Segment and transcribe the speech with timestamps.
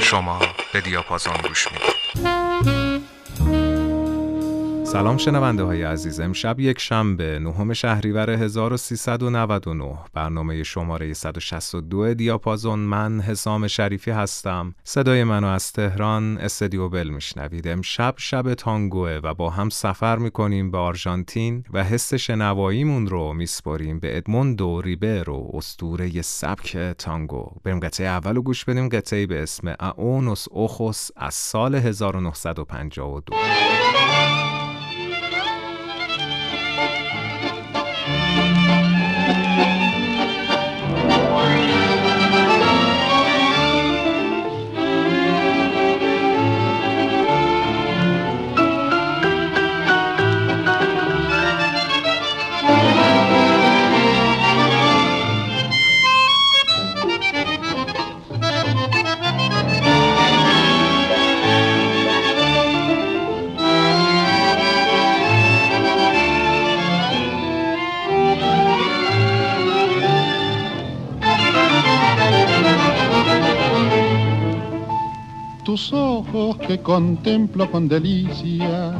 [0.00, 0.38] شما
[0.72, 1.97] به دیاپازون گوش می‌دید.
[4.92, 6.20] سلام شنونده های عزیز.
[6.20, 12.78] امشب یک شنبه نهم شهریور 1399 برنامه شماره 162 دیاپازون.
[12.78, 14.74] من حسام شریفی هستم.
[14.84, 17.68] صدای منو از تهران استدیو بل میشنوید.
[17.68, 23.98] امشب شب تانگوه و با هم سفر می‌کنیم به آرژانتین و حس شنواییمون رو میسپاریم
[23.98, 27.50] به ادموندو ریبرو استوره سبک تانگو.
[27.64, 28.88] بریم قطعه اول رو گوش بدیم.
[28.88, 33.36] قطعه به اسم اونوس اوخوس از سال 1952
[76.88, 78.94] contemplo con delicia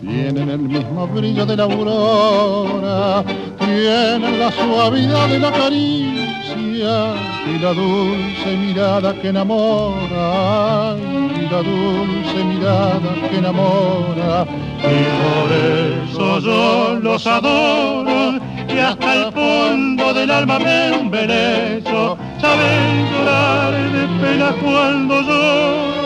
[0.00, 3.22] tienen el mismo brillo de la aurora,
[3.58, 7.14] tienen la suavidad de la caricia
[7.46, 14.46] y la dulce mirada que enamora, y la dulce mirada que enamora.
[14.80, 23.10] Y por eso yo los adoro y hasta el fondo del alma me embelezo, saben
[23.10, 26.03] llorar de pena cuando lloro y se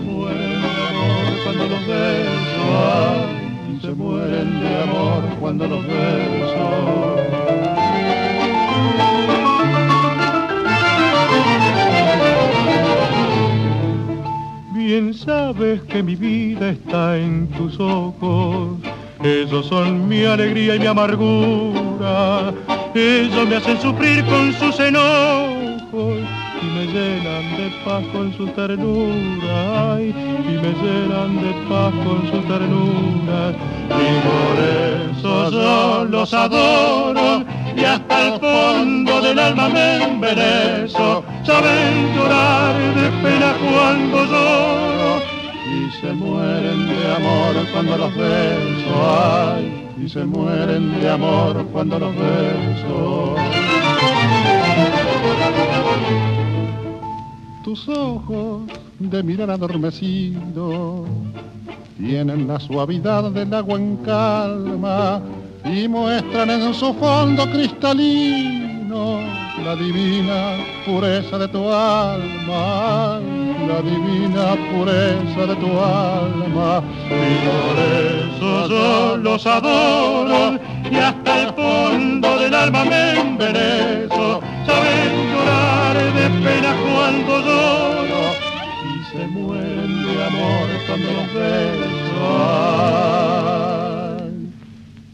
[0.00, 7.16] mueren de amor cuando los beso, ay, se mueren de amor cuando los beso.
[14.74, 18.78] Bien sabes que mi vida está en tus ojos,
[19.22, 22.52] ellos son mi alegría y mi amargura,
[22.94, 29.94] ellos me hacen sufrir con sus enojos y me llenan de paz con su ternura,
[29.94, 30.14] ay,
[30.48, 33.52] y me llenan de paz con su ternura,
[33.88, 34.54] y por
[35.10, 37.44] eso yo los adoro
[37.76, 45.40] y hasta el fondo del alma me embelezo, saben llorar de pena cuando lloro
[45.70, 51.98] y se mueren de amor cuando los beso, ay, y se mueren de amor cuando
[51.98, 53.19] los beso.
[57.88, 58.62] Ojos
[58.98, 61.06] de mirar adormecido
[61.96, 65.22] tienen la suavidad del agua en calma
[65.64, 69.20] y muestran en su fondo cristalino
[69.64, 73.20] la divina pureza de tu alma,
[73.68, 76.82] la divina pureza de tu alma.
[77.06, 80.58] Y por eso yo los adoro
[80.90, 84.40] y hasta el fondo del alma me embelezo.
[84.66, 88.24] Saben llorar de pena cuando lloro
[88.88, 92.28] y se mueren de amor cuando los beso.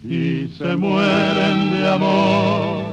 [0.05, 2.85] Y se mueren de amor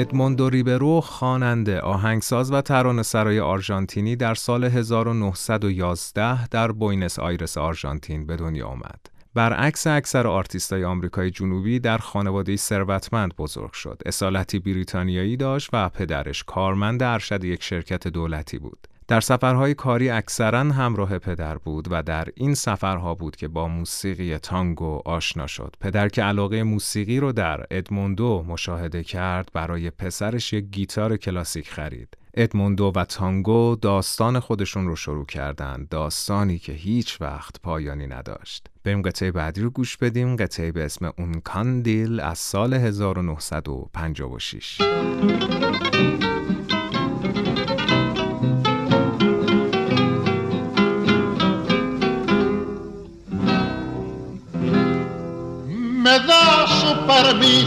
[0.00, 8.36] ادموندو ریبرو خواننده، آهنگساز و ترانه‌سرای آرژانتینی در سال 1911 در بوینس آیرس آرژانتین به
[8.36, 9.06] دنیا آمد.
[9.34, 14.02] برعکس اکثر آرتیستای آمریکای جنوبی در خانواده ثروتمند بزرگ شد.
[14.06, 18.88] اصالتی بریتانیایی داشت و پدرش کارمند ارشد یک شرکت دولتی بود.
[19.08, 24.38] در سفرهای کاری اکثرا همراه پدر بود و در این سفرها بود که با موسیقی
[24.38, 25.76] تانگو آشنا شد.
[25.80, 32.16] پدر که علاقه موسیقی رو در ادموندو مشاهده کرد برای پسرش یک گیتار کلاسیک خرید.
[32.34, 39.02] ادموندو و تانگو داستان خودشون رو شروع کردند داستانی که هیچ وقت پایانی نداشت بریم
[39.02, 44.78] قطعه بعدی رو گوش بدیم قطعه به اسم اون کاندیل از سال 1956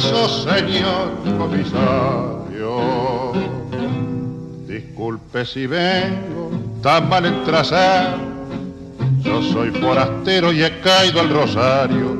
[0.01, 3.31] permiso, señor comisario.
[4.67, 6.51] Disculpe si vengo
[6.81, 8.17] tan mal entrasado.
[9.19, 12.17] Yo soy forastero y he caído al rosario,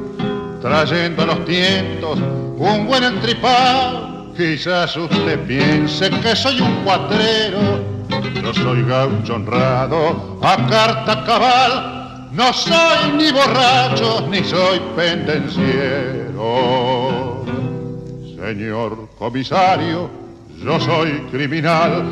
[0.61, 2.19] trayendo a los tientos
[2.57, 4.33] un buen entripado.
[4.35, 7.83] Quizás usted piense que soy un cuatrero,
[8.41, 16.90] yo soy gaucho honrado, a carta cabal, no soy ni borracho ni soy pendenciero.
[18.41, 20.09] Señor comisario,
[20.65, 22.03] yo soy criminal,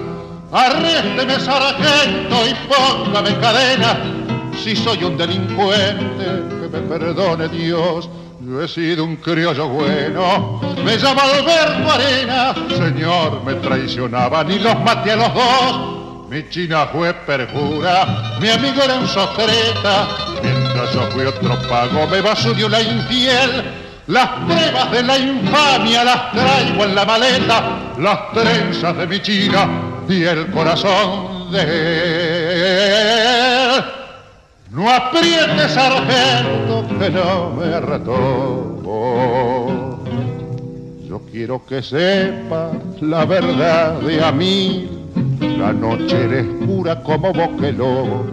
[0.51, 3.97] arrésteme sargento y póngame en cadena.
[4.63, 6.25] Si soy un delincuente,
[6.61, 8.07] que me perdone Dios
[8.41, 14.79] yo he sido un criollo bueno, me llama Alberto Arena, señor, me traicionaban y los
[14.81, 16.29] maté a los dos.
[16.29, 20.07] Mi china fue perjura, mi amigo era un sostreta,
[20.41, 23.88] mientras yo fui otro pago, me basurió la infiel.
[24.09, 29.69] Las pruebas de la infamia las traigo en la maleta, las trenzas de mi china
[30.09, 31.61] y el corazón de
[33.75, 33.83] él.
[34.71, 38.89] No aprietes, sargento, que no me retomo.
[41.07, 42.71] Yo quiero que sepa
[43.01, 44.89] la verdad de a mí.
[45.59, 48.25] La noche eres pura como boqueló,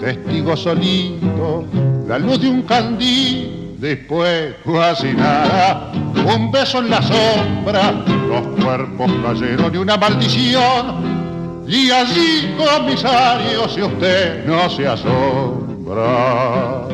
[0.00, 1.66] testigo solito,
[2.08, 3.49] la luz de un candil,
[3.80, 5.90] después casi nada.
[6.26, 11.18] Un beso en la sombra, los cuerpos cayeron y una maldición.
[11.66, 16.84] Y allí, comisario, si usted no se asombra.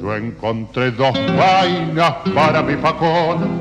[0.00, 3.60] Yo encontré dos vainas para mi facón.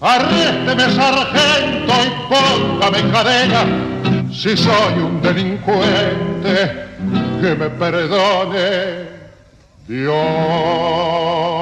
[0.00, 3.64] Arrésteme, sargento, y póngame en cadena.
[4.32, 6.86] Si soy un delincuente,
[7.40, 9.08] que me perdone
[9.88, 11.57] Dios.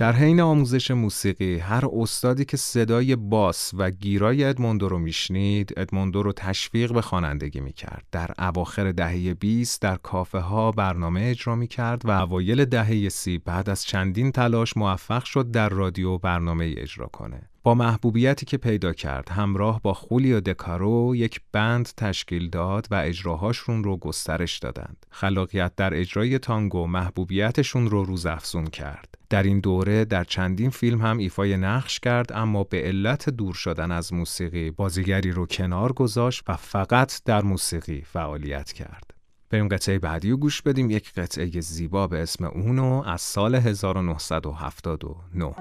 [0.00, 6.22] در حین آموزش موسیقی هر استادی که صدای باس و گیرای ادموندو رو میشنید ادموندو
[6.22, 12.02] رو تشویق به خوانندگی می‌کرد در اواخر دهه 20 در کافه ها برنامه اجرا می‌کرد
[12.04, 17.42] و اوایل دهه سی بعد از چندین تلاش موفق شد در رادیو برنامه اجرا کنه
[17.62, 23.84] با محبوبیتی که پیدا کرد همراه با خولیو دکارو یک بند تشکیل داد و اجراهاشون
[23.84, 25.06] رو گسترش دادند.
[25.10, 29.19] خلاقیت در اجرای تانگو محبوبیتشون رو روزافزون کرد.
[29.30, 33.92] در این دوره در چندین فیلم هم ایفای نقش کرد اما به علت دور شدن
[33.92, 39.10] از موسیقی بازیگری رو کنار گذاشت و فقط در موسیقی فعالیت کرد.
[39.50, 45.54] بریم قطعه بعدی رو گوش بدیم یک قطعه زیبا به اسم اونو از سال 1979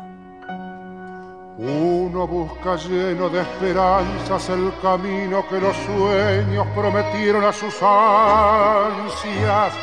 [1.62, 9.74] Uno busca lleno de esperanzas el camino que los sueños prometieron a sus ansias.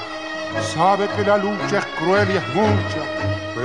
[0.75, 3.03] Sabe que la lucha es cruel y es mucha,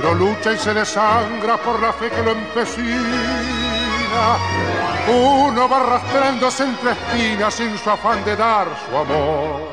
[0.02, 4.36] pero lucha y se desangra por la fe que lo empecina.
[5.08, 9.70] Uno va arrastrándose entre espinas sin su afán de dar su amor.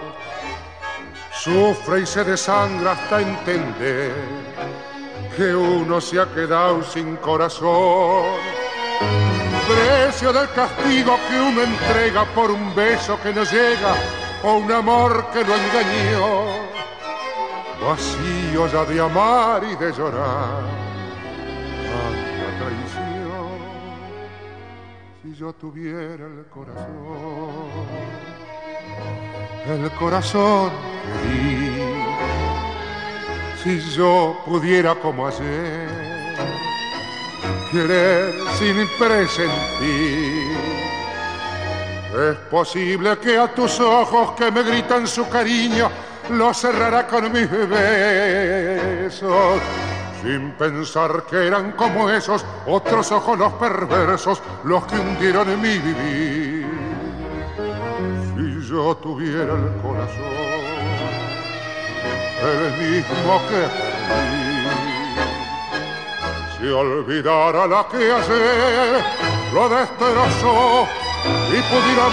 [1.31, 4.13] Sufre y se desangra hasta entender
[5.35, 8.37] que uno se ha quedado sin corazón.
[9.67, 13.95] Precio del castigo que uno entrega por un beso que no llega
[14.43, 16.68] o un amor que lo engañó.
[17.81, 20.63] Vacío ya de amar y de llorar.
[21.89, 23.59] Tanta traición.
[25.23, 27.87] Si yo tuviera el corazón,
[29.67, 30.71] el corazón
[31.21, 31.79] que di
[33.63, 35.89] si yo pudiera como ayer
[37.71, 40.57] querer sin presentir.
[42.31, 45.89] Es posible que a tus ojos que me gritan su cariño
[46.29, 49.29] lo cerrará con mis besos.
[50.21, 55.77] Sin pensar que eran como esos otros ojos los perversos los que hundieron en mi
[55.77, 56.67] vivir.
[58.35, 60.59] Si yo tuviera el corazón
[62.41, 64.39] el mismo que fui.
[66.57, 69.03] Si olvidara la que ayer
[69.53, 70.87] lo destrozó
[71.47, 72.05] y pudiera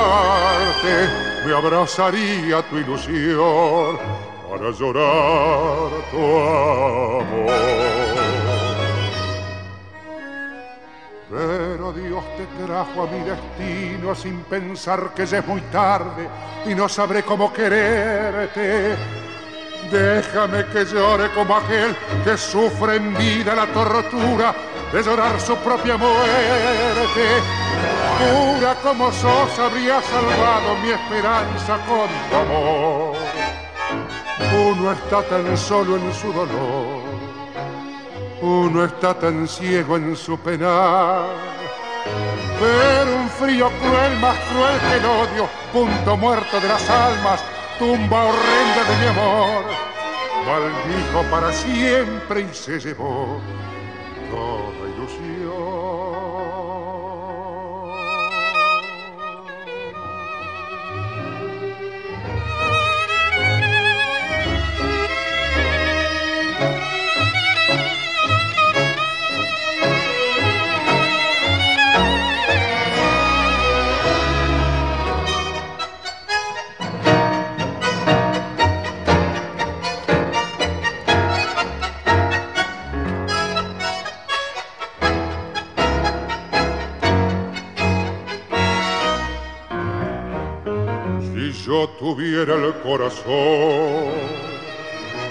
[0.00, 0.94] amarte,
[1.44, 3.98] me abrazaría tu ilusión
[4.48, 6.18] para llorar tu
[7.20, 7.84] amor.
[11.30, 16.28] Pero Dios te trajo a mi destino sin pensar que ya es muy tarde
[16.66, 18.96] y no sabré cómo quererte.
[19.90, 24.54] Déjame que llore como aquel que sufre en vida la tortura
[24.92, 27.42] de llorar su propia muerte.
[28.18, 33.16] Pura como sos habría salvado mi esperanza con tu amor.
[34.68, 37.14] Uno está tan solo en su dolor
[38.44, 41.26] uno está tan ciego en su penar.
[42.60, 47.42] Pero un frío cruel, más cruel que el odio, punto muerto de las almas,
[47.78, 49.64] tumba horrenda de mi amor.
[50.46, 53.40] maldijo para siempre y se llevó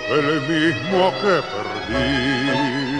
[0.09, 2.99] el mismo que perdí.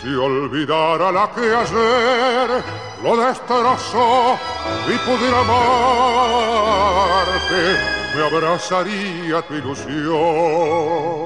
[0.00, 2.62] Si olvidara la que ayer
[3.02, 4.38] lo destrozó
[4.86, 6.42] y pudiera amarte,
[8.14, 11.23] me abrazaría tu ilusión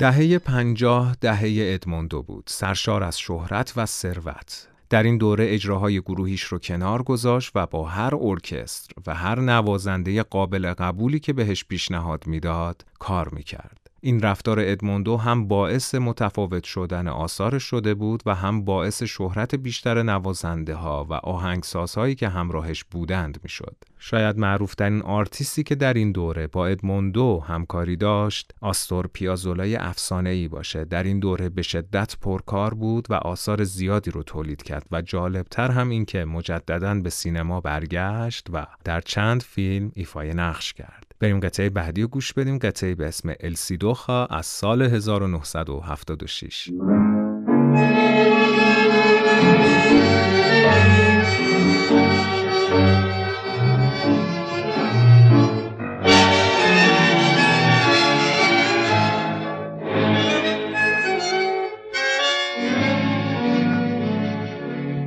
[0.00, 4.68] دهه پنجاه دهه ادموندو بود سرشار از شهرت و ثروت.
[4.90, 10.22] در این دوره اجراهای گروهیش رو کنار گذاشت و با هر ارکستر و هر نوازنده
[10.22, 13.89] قابل قبولی که بهش پیشنهاد می‌داد کار می‌کرد.
[14.00, 20.02] این رفتار ادموندو هم باعث متفاوت شدن آثار شده بود و هم باعث شهرت بیشتر
[20.02, 23.76] نوازنده ها و آهنگسازهایی که همراهش بودند می‌شد.
[23.98, 30.48] شاید معروفترین آرتیستی که در این دوره با ادموندو همکاری داشت آستور پیازولای افسانه ای
[30.48, 35.02] باشه در این دوره به شدت پرکار بود و آثار زیادی رو تولید کرد و
[35.02, 41.09] جالبتر هم این که مجددا به سینما برگشت و در چند فیلم ایفای نقش کرد
[41.20, 46.70] بریم قطعه بعدی رو گوش بدیم قطعه به اسم السیدوخا از سال 1976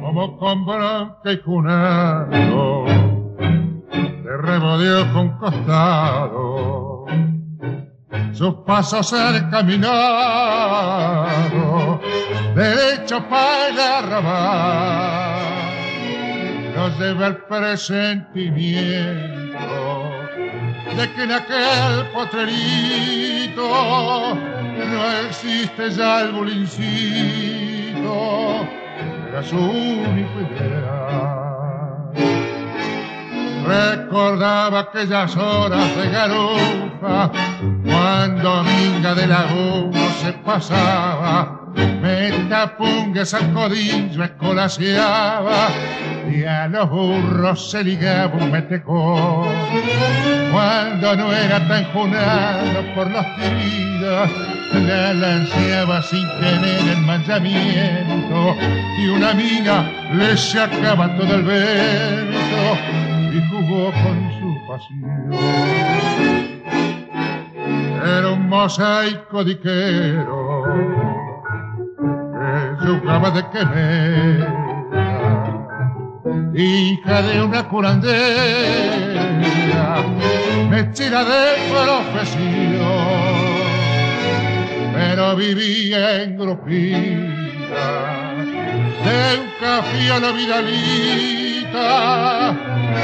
[0.01, 3.12] Como compran que
[4.37, 7.05] remodeó con costado,
[8.31, 9.89] sus pasos el caminado,
[12.55, 15.43] derecho para el arrabal,
[16.75, 20.09] nos lleva el presentimiento
[20.97, 26.87] de que en aquel potrerito no existe ya el bulincito,
[29.29, 31.42] era su único ideal.
[33.65, 37.31] Recordaba aquellas horas de garufa,
[37.85, 41.61] cuando minga de laguno se pasaba,
[42.01, 45.69] metapungas al codillo escolaseaba,
[46.29, 49.47] y a los burros se ligaba un metecón.
[50.51, 54.29] Cuando no era tan junado por los tiros,
[54.73, 58.57] la lanceaba sin tener el manchamiento,
[58.99, 65.33] y una mina le sacaba todo el vento y jugó con su pasión.
[68.05, 70.63] Era un mosaico diquero
[72.79, 74.49] que jugaba de quemera,
[76.53, 79.25] hija de una curandera,
[80.69, 82.83] mechera de profesión,
[84.93, 87.85] pero vivía en grupita
[89.03, 89.47] de un
[90.11, 90.61] a la vida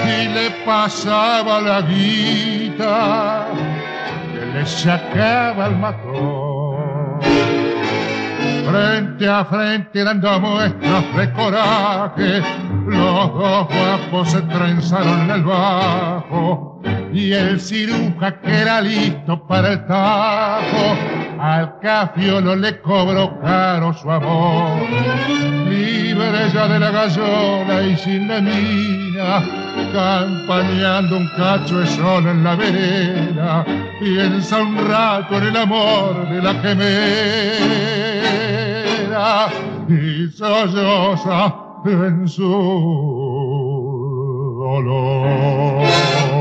[0.05, 3.47] y le pasaba la guita
[4.33, 7.19] que le sacaba el matón.
[8.69, 12.41] Frente a frente dando muestras de coraje,
[12.85, 16.81] los dos guapos se trenzaron en el bajo
[17.11, 24.11] y el ciruja que era listo para el tajo al cafiolo le cobró caro su
[24.11, 24.81] amor.
[25.67, 29.41] Libre ya de la gallola y sin la mina,
[29.93, 33.65] campañando un cacho de sol en la vereda,
[33.99, 36.99] piensa un rato en el amor de la gemera
[39.87, 41.55] y solloza
[41.85, 42.43] en su
[44.59, 46.38] dolor.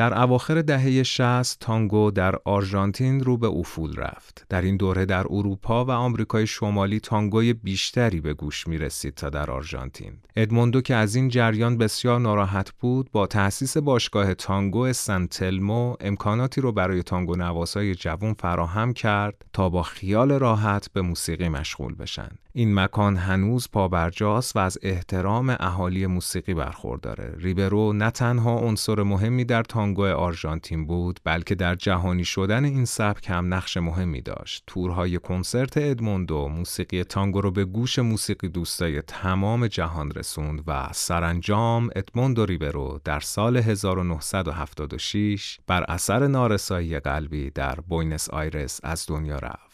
[0.00, 4.46] در اواخر دهه 60 تانگو در آرژانتین رو به افول رفت.
[4.48, 9.30] در این دوره در اروپا و آمریکای شمالی تانگوی بیشتری به گوش می رسید تا
[9.30, 10.12] در آرژانتین.
[10.36, 16.72] ادموندو که از این جریان بسیار ناراحت بود با تأسیس باشگاه تانگو سنتلمو امکاناتی رو
[16.72, 22.28] برای تانگو نواسای جوان فراهم کرد تا با خیال راحت به موسیقی مشغول بشن.
[22.52, 27.34] این مکان هنوز پابرجاست و از احترام اهالی موسیقی برخورداره.
[27.38, 33.30] ریبرو نه تنها عنصر مهمی در تانگو آرژانتین بود بلکه در جهانی شدن این سبک
[33.30, 34.64] هم نقش مهمی داشت.
[34.66, 41.90] تورهای کنسرت ادموندو موسیقی تانگو رو به گوش موسیقی دوستای تمام جهان رسوند و سرانجام
[41.96, 49.69] ادموندو ریبرو در سال 1976 بر اثر نارسایی قلبی در بوینس آیرس از دنیا رفت.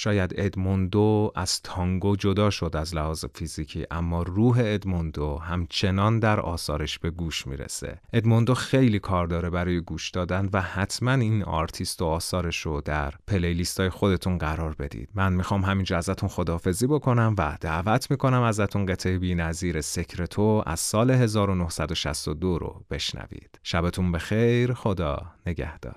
[0.00, 6.98] شاید ادموندو از تانگو جدا شد از لحاظ فیزیکی اما روح ادموندو همچنان در آثارش
[6.98, 8.00] به گوش می‌رسه.
[8.12, 13.14] ادموندو خیلی کار داره برای گوش دادن و حتما این آرتیست و آثارش رو در
[13.26, 15.08] پلیلیست های خودتون قرار بدید.
[15.14, 20.80] من می‌خوام همینجا ازتون خدافزی بکنم و دعوت می‌کنم ازتون قطعه بی نظیر سکرتو از
[20.80, 23.60] سال 1962 رو بشنوید.
[23.62, 25.94] شبتون بخیر خدا نگهدار.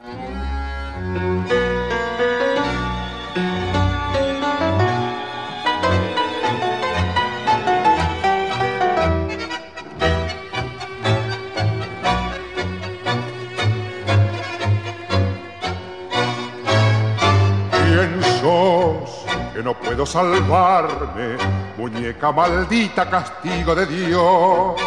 [19.64, 21.38] No puedo salvarme,
[21.78, 24.82] muñeca maldita, castigo de Dios.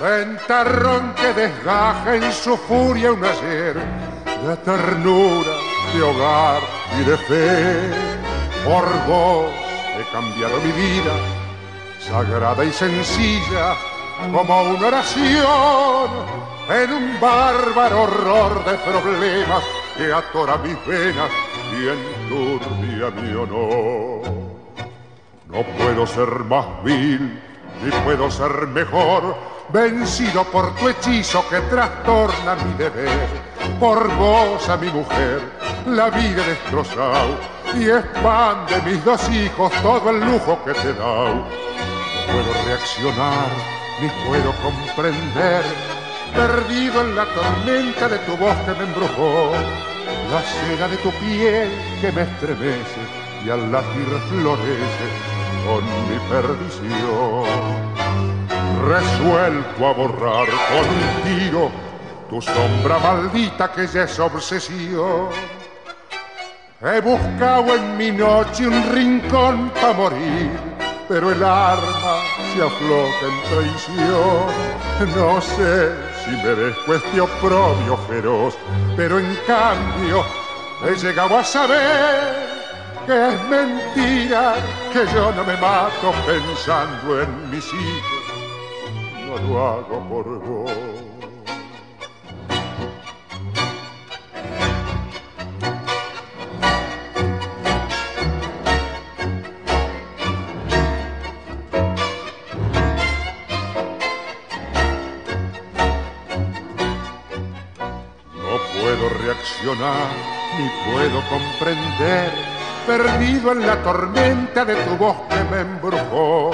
[0.00, 5.52] Ventarrón que desgaja en su furia un ayer de ternura,
[5.94, 6.62] de hogar
[6.98, 7.90] y de fe.
[8.64, 9.46] Por vos
[9.98, 11.12] he cambiado mi vida,
[12.00, 13.76] sagrada y sencilla,
[14.32, 16.10] como una oración
[16.68, 19.62] en un bárbaro horror de problemas
[19.96, 21.30] que atora mis venas
[21.80, 24.22] y mi honor.
[25.48, 27.40] No puedo ser más vil,
[27.82, 29.34] ni puedo ser mejor,
[29.70, 33.28] vencido por tu hechizo que trastorna mi deber.
[33.78, 35.40] Por vos a mi mujer,
[35.86, 37.38] la vida destrozado,
[37.74, 41.34] y expande mis dos hijos todo el lujo que te da.
[41.34, 41.46] No
[42.26, 43.48] puedo reaccionar,
[44.00, 45.64] ni puedo comprender,
[46.34, 49.52] perdido en la tormenta de tu voz que me embrujó
[50.30, 53.02] la seda de tu piel que me estremece
[53.44, 55.08] y al latir florece
[55.66, 57.44] con mi perdición.
[58.86, 61.70] Resuelto a borrar contigo
[62.28, 65.28] tu sombra maldita que ya es obsesión.
[66.80, 70.50] He buscado en mi noche un rincón para morir,
[71.08, 72.16] pero el arma
[72.54, 75.14] se afloja en traición.
[75.16, 78.56] No sé si merezco este oprobio feroz,
[78.96, 80.24] pero en cambio
[80.84, 82.48] he llegado a saber
[83.06, 84.54] que es mentira,
[84.92, 88.22] que yo no me mato pensando en mis hijos,
[89.26, 91.19] no lo hago por vos.
[109.74, 112.32] Ni puedo comprender,
[112.86, 116.50] perdido en la tormenta de tu voz que me embrujó,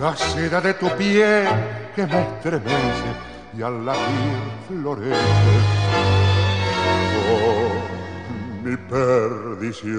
[0.00, 1.46] la seda de tu piel
[1.94, 3.10] que me estremece
[3.56, 4.02] y al latir
[4.66, 5.14] florece.
[7.30, 7.70] Oh,
[8.64, 9.98] mi perdición.